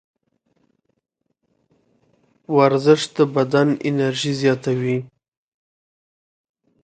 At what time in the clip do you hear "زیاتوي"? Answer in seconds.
4.41-4.97